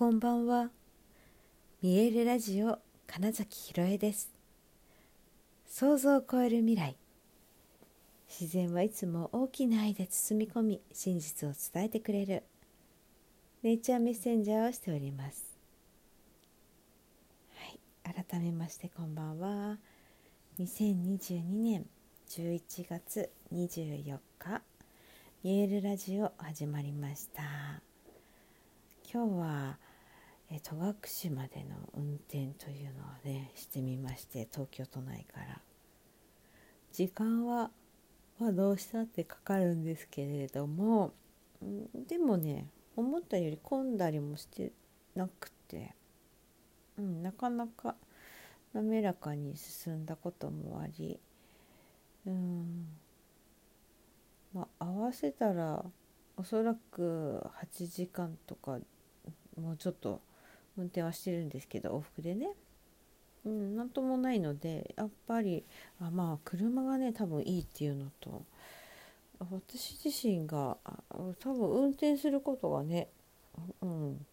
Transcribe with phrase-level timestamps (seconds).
[0.00, 0.70] こんばんは。
[1.82, 4.30] 見えるラジオ金崎ひろえです。
[5.68, 6.96] 想像を超える未来。
[8.26, 12.44] 自然はいつも大きな愛で包み込み真実を伝えてくれる。
[13.62, 15.44] ネイチャーメッセンジャーをしております。
[17.56, 19.76] はい改めましてこんばんは。
[20.58, 21.84] 2022年
[22.30, 24.62] 11月24日
[25.44, 27.42] 見えるラジオ始まりました。
[29.12, 29.89] 今日は
[30.50, 35.60] え戸隠までの運転というのをねしてみまして東京都内から。
[36.92, 37.70] 時間は、
[38.38, 41.12] まあ、どうしたってかかるんですけれども
[42.08, 44.72] でもね思ったより混んだりもして
[45.14, 45.94] なくて、
[46.98, 47.94] うん、なかなか
[48.72, 51.20] 滑らかに進んだこともあり
[52.26, 52.86] うん
[54.52, 55.84] まあ合わせたら
[56.36, 58.78] おそらく8時間とか
[59.60, 60.20] もうちょっと
[60.76, 62.50] 運転はしてるんですけど往復でね。
[63.44, 65.64] うん、なんともないのでやっぱり
[66.00, 68.42] あまあ車がね多分いいっていうのと
[69.38, 70.76] 私自身が
[71.38, 73.08] 多分運転することがね、
[73.80, 74.26] うん、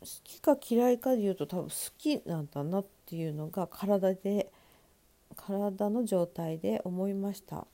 [0.00, 4.50] 好きか嫌いかでいうと多分好きなんだなっていうのが体で
[5.36, 7.66] 体の状態で思いました。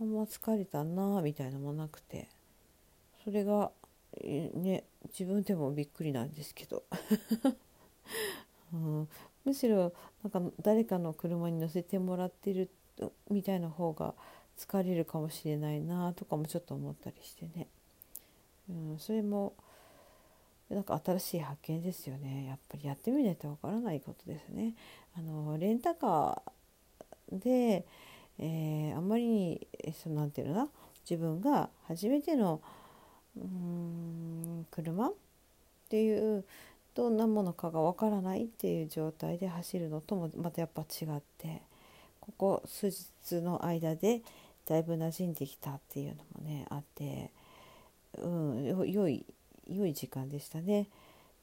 [0.00, 2.28] あんま疲れたなみたいなのもなくて。
[3.24, 3.70] それが
[4.22, 6.84] ね自分でもびっくりなんですけど、
[8.72, 9.08] うん、
[9.44, 9.92] むしろ
[10.22, 12.70] なんか誰かの車に乗せてもらってる
[13.30, 14.14] みたいな方が
[14.56, 17.68] 疲れるかもしれないなとかもちょっと思ったりしてね、
[18.68, 19.54] うん、それも
[20.68, 22.46] なんか新しい発見ですよね。
[22.46, 24.74] やっぱりやってみないとわからないことですね。
[25.16, 27.86] あのレンタカーで、
[28.38, 30.68] えー、あんまりそのなんていうのな？
[31.08, 32.60] 自分が初めての
[33.40, 35.08] うん車？
[35.08, 35.12] っ
[35.88, 36.44] ていう
[36.94, 41.62] どんなものかがわからないっていう状態で走るのともまたやっぱ違って
[42.20, 44.20] ここ数日の間で
[44.66, 47.30] だいぶ馴染んできたっていうのもねあって、
[48.18, 49.24] うん、良い
[49.70, 50.88] 良い時間でしたね。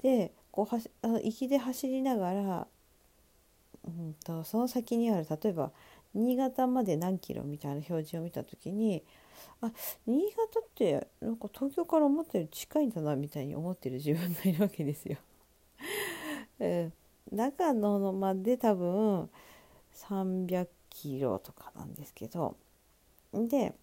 [0.03, 2.67] でこうはしあの行きで走りながら、
[3.87, 5.71] うんと、その先にある例えば
[6.13, 9.03] 新潟まで何キロみたいな表示を見た時に
[9.61, 9.71] あ
[10.05, 15.17] 新潟ってなんか東京から思ったより近いんだなみたいに思ってる自分がいるわけですよ。
[16.59, 19.29] えー、長野のまで多分
[19.93, 22.55] 300キロとかなんですけど
[23.33, 23.73] で、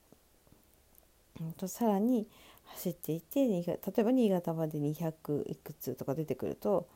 [1.40, 2.26] うん、とさらに
[2.64, 6.86] 走っていて例えば新潟まで200いくつとか出てくると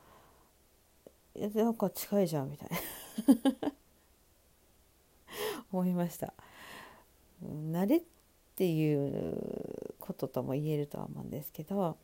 [1.35, 3.73] いやなんか近いじゃんみたいな
[5.71, 6.33] 思いました。
[7.43, 8.01] 慣れ
[8.57, 11.95] っていうこととも言えるとは思うんですけど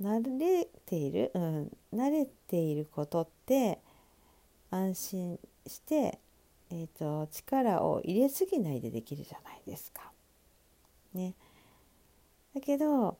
[0.00, 3.78] 慣れている、うん、慣れていることって
[4.70, 6.18] 安心して、
[6.70, 10.10] えーと、力を入れすぎないでできるじゃないですか。
[11.12, 11.34] ね、
[12.54, 13.18] だけど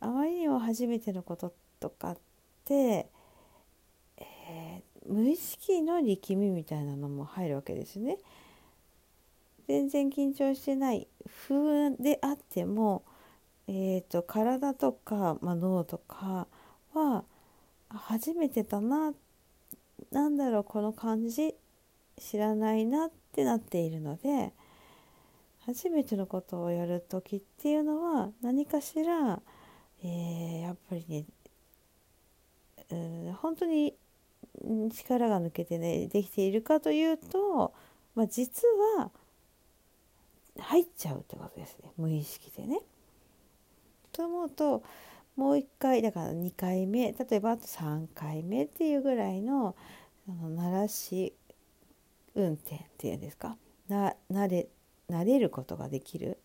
[0.00, 2.18] あまりにも初めてのこととかっ
[2.64, 3.10] て、
[4.16, 8.16] えー、無意識の力みみたいなのも入るわけですね。
[9.66, 11.08] 全然緊張してない
[11.48, 13.04] 風であっても、
[13.68, 16.46] えーと、体とか、まあ、脳とか
[16.94, 17.24] は
[17.88, 19.12] 初めてだな
[20.10, 21.54] 何だろうこの感じ
[22.18, 24.52] 知らないなってなっているので
[25.66, 29.40] 初めてのことをやる時っていうのは何かしら、
[30.02, 31.24] えー、やっぱりね、
[33.34, 33.94] 本当に
[34.92, 37.74] 力が抜けてねできているかというと、
[38.14, 38.62] まあ、実
[38.98, 39.10] は
[40.58, 42.80] 入っちゃうってことですね無意識でね。
[44.12, 44.82] と思うと
[45.36, 49.76] もう一回だから2回目例えばあと3回目っていうぐらいの
[50.26, 51.34] の鳴らし
[52.34, 53.56] 運転っていうんですか？
[53.88, 54.68] な慣れ
[55.10, 56.38] 慣れることができる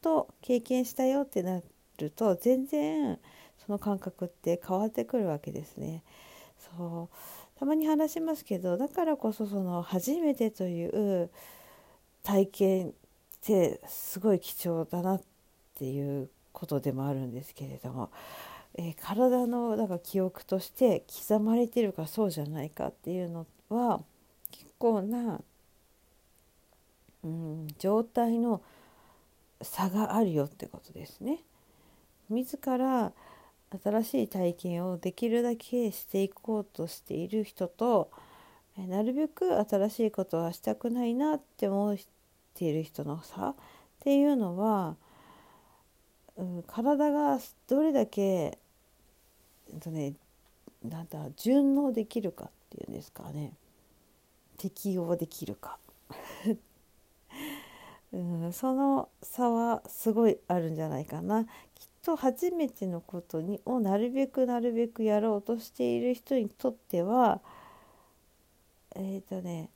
[0.00, 1.60] と経験したよってな
[1.98, 3.18] ると全然
[3.58, 6.04] その感覚って変わってくるわけですね。
[6.58, 7.16] そう
[7.58, 11.30] たまに話しますけどだからこそその初めてという
[12.22, 12.94] 体験
[13.42, 15.22] てすごい貴重だなっ
[15.78, 18.10] ていうことでもあるんですけれども、
[18.74, 24.00] えー、体のだから記憶として刻まれてるかそうじゃないかっていうのは
[24.50, 25.40] 結構な、
[27.24, 28.62] うん、状態の
[29.62, 31.40] 差があるよってことですね。
[32.30, 33.12] 自ら
[33.82, 38.10] 新しい体験をできるだけしていこうとしている人と
[38.76, 42.08] なるべく新しいことはしたくないなって思う人
[42.58, 43.54] ている人の差っ
[44.00, 44.96] ていうのは
[46.38, 47.38] うん、体が
[47.68, 48.58] どれだけ、え
[49.76, 50.14] っとね、
[50.84, 53.54] なんだ順応できるかっていうんですかね。
[54.56, 55.78] 適応できるか。
[58.12, 61.44] うん、その差はすごいあるんじゃないかな。
[61.44, 61.50] きっ
[62.02, 67.40] と初めてのことにをなるべくなるべくやろうとしている人にとっては
[68.94, 69.70] えっ、ー、とね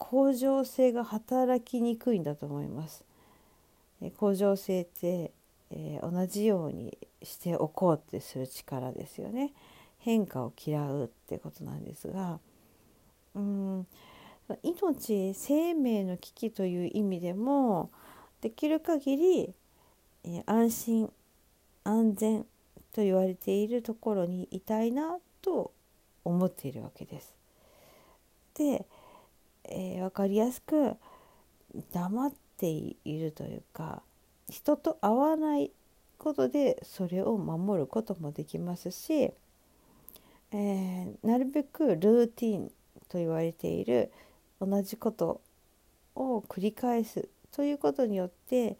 [0.00, 3.04] 恒常性が働きにくいんだと思います。
[4.16, 5.30] 恒常性って、
[5.70, 9.52] えー、同じようにしておこうってする力ですよね。
[9.98, 12.40] 変化を嫌うってことなんですが
[13.34, 13.86] うん
[14.62, 17.90] 命生命の危機という意味でも
[18.40, 19.54] できる限り、
[20.24, 21.12] え安心
[21.84, 22.46] 安全
[22.92, 25.72] と言われているところにいたいなと
[26.24, 27.34] 思っているわけです。
[28.54, 28.86] で、
[29.64, 30.96] えー、分かりやすく
[31.92, 34.02] 黙っているというか
[34.48, 35.70] 人と会わない
[36.18, 42.72] ことでそれを守ることもできますし、えー、なるべくルーティン
[43.08, 44.12] と言われている
[44.60, 45.40] 同じこと
[46.14, 48.76] を繰り返すということによって、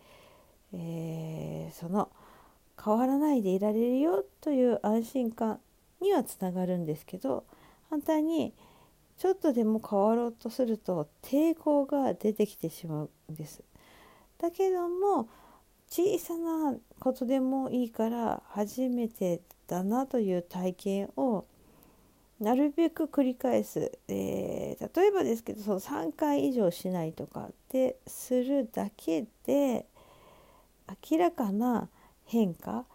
[0.74, 2.10] えー、その
[2.82, 5.60] 変わらないでいられるよという安心感
[6.00, 7.44] にはつながるんですけど
[7.88, 8.52] 反対に
[9.20, 13.62] ちょっとでも変わろうとすると抵抗が出てきてしまうんです。
[14.38, 15.28] だけども
[15.90, 21.44] 小さなことでもいいから初めてだなという体験を
[22.40, 29.84] なるべく繰り返す、えー、例えばですけどその3回以上しないとかってするだけで
[31.10, 31.90] 明らかな
[32.24, 32.86] 変化、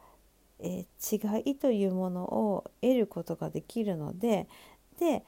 [0.59, 4.47] えー、違いというものを得ることができるので
[4.99, 5.23] で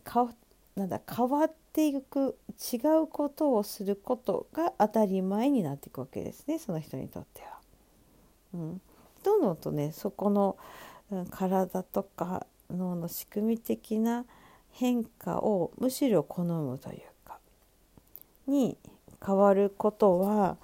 [0.00, 0.32] か
[0.76, 2.36] なんだ変わっていく
[2.72, 7.48] 違うことをすることが当たり前になっていくわけですねその人にとっては。
[8.54, 8.80] うん、
[9.22, 10.56] どんどんとねそこの、
[11.10, 14.24] うん、体とか脳の仕組み的な
[14.70, 17.38] 変化をむしろ好むというか
[18.46, 18.76] に
[19.24, 20.56] 変わることは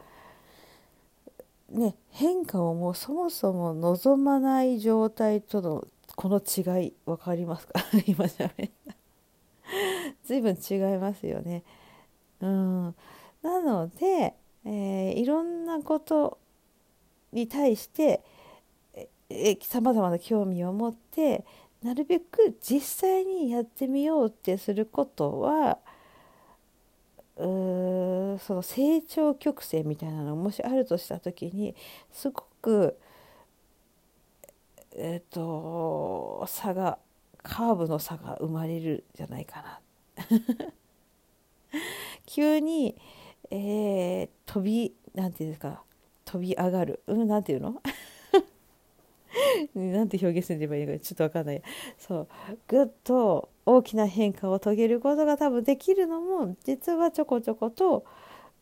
[1.71, 5.87] ね変化をもうそもそも望まない状態との
[6.17, 7.81] この違い分かりますか？
[8.07, 8.51] 今じゃ
[10.31, 11.65] 随分違いますよね。
[12.41, 12.95] うん、
[13.43, 16.39] なので、えー、いろんなこと
[17.33, 18.23] に対して
[19.63, 21.45] さまざまな興味を持って
[21.83, 25.79] なるべく実際にやってみようってすることは
[27.37, 31.75] うその成長曲線みたいなのがもしあるとした時に
[32.13, 32.97] すごく
[34.97, 36.99] えっ、ー、と差が
[37.43, 39.81] カーブの差が生まれるじゃないかな。
[42.27, 42.97] 急に、
[43.51, 45.83] えー、飛びなんていうんですか
[46.25, 47.03] 飛び上がる。
[47.07, 47.83] うんなんていうの？
[49.75, 51.63] なんて表現すればいいのかちょっと分かんない。
[51.99, 52.29] そう。
[52.69, 58.05] ぐっと大きな変化を遂げることが多分できるのも実はちょこちょこと、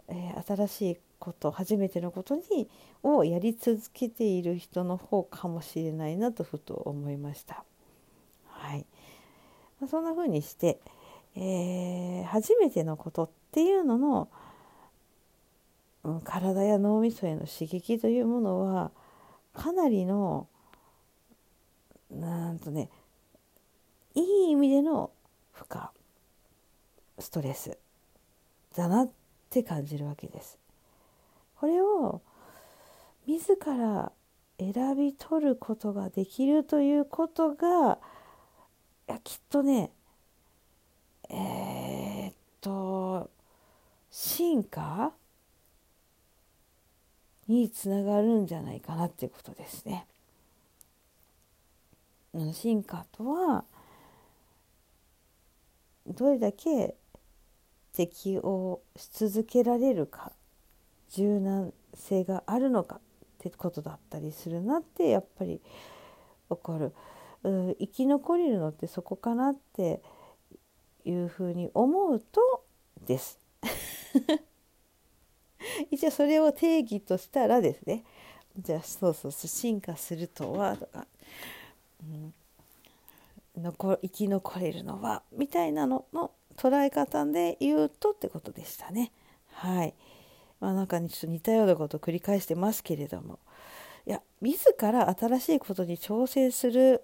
[0.09, 2.69] えー、新しいこと初めてのことに
[3.03, 7.65] をやり続けている人の方かもしれないなとふと思いました。
[8.47, 8.87] はい、
[9.89, 10.81] そんな風にして、
[11.37, 14.29] えー、初めてのことっていうのの、
[16.05, 18.91] うん、体や脳みそへの刺激というものは
[19.55, 20.49] かなりの
[22.11, 22.89] なんとね
[24.15, 25.11] いい意味での
[25.53, 25.83] 負荷
[27.19, 27.79] ストレス
[28.77, 29.11] だなっ
[29.51, 30.59] て感じるわけです。
[31.57, 32.21] これを
[33.27, 34.13] 自ら
[34.59, 37.99] 選び取ることができるということが
[39.09, 39.91] いやきっとね、
[42.61, 43.31] と
[44.11, 45.13] 進化？
[47.49, 50.07] につながるんじゃないかなっていうことですね。
[52.53, 53.65] 進化とは
[56.07, 56.95] どれだけ
[57.95, 60.33] 適応し続けられるか
[61.09, 63.01] 柔軟性があるのかっ
[63.39, 65.63] てことだったりするなってやっぱり
[66.51, 66.93] 起こる
[67.79, 70.03] 生き残れるのってそこかなって
[71.09, 72.65] いうふうに思うと
[73.07, 73.39] です。
[75.91, 78.05] 一応それを定義としたらですね。
[78.59, 81.07] じゃあそうそうそう進化するとはとか。
[82.01, 82.35] うん、
[83.57, 89.13] 残生き残れるのはみたいなのの捉え方で言うとってことでしたね。
[89.53, 89.95] はい。
[90.61, 93.39] まあなんか、ちょっと似たようなことを繰り返してますけれども。
[94.07, 97.03] いや自ら新しいことに挑戦する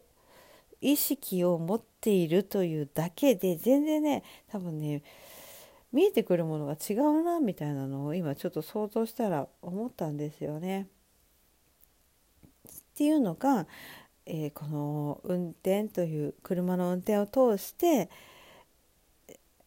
[0.85, 5.03] 意識を持っているというだけで全然ね多分ね
[5.93, 10.89] 見えてくるものが違うなみたいなのを今ちょっと想像したら思ったんですよね。
[12.69, 13.67] っていうのが、
[14.27, 18.11] えー、この運転という車の運転を通して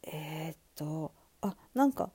[0.03, 2.11] えー、っとあなんか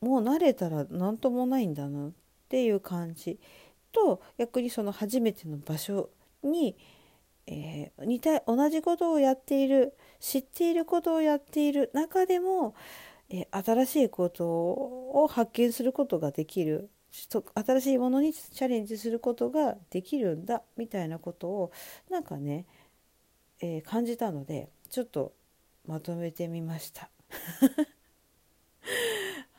[0.00, 2.10] もう慣れたら何ともないんだなっ
[2.48, 3.38] ていう感じ
[3.92, 6.08] と逆にその初めての場所
[6.42, 6.76] に、
[7.46, 12.74] えー、似た同じことをやっている知っていることをやっている中でも、
[13.28, 21.72] えー、新しいことを発見することができる新しいものにチャレンジすることができるんだみたいなことを
[22.08, 22.66] なんかね、
[23.60, 25.32] えー、感じたのでちょっと
[25.86, 27.10] まとめてみました。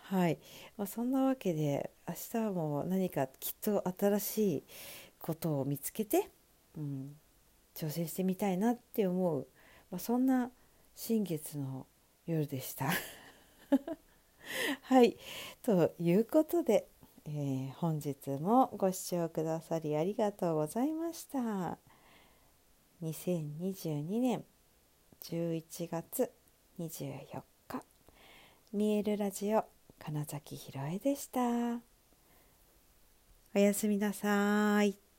[0.04, 0.40] はい、
[0.78, 4.64] まあ、そんなわけで明日も何かきっと新しい
[5.20, 6.30] ことを見つけて、
[6.78, 7.16] うん、
[7.76, 9.48] 挑戦してみたいなって思う、
[9.90, 10.52] まあ、そんな
[10.96, 11.88] 新月の
[12.26, 12.92] 夜でした。
[14.84, 15.18] はい
[15.64, 16.88] ということで、
[17.26, 21.78] えー、本日もご視聴くださりありがとうございました。
[23.02, 24.44] 2022年
[25.22, 26.32] 11月
[26.80, 27.84] 24日
[28.74, 29.66] 見えるラジオ
[30.00, 31.82] 金崎ひろえでした。
[33.54, 35.11] おやすみなさい。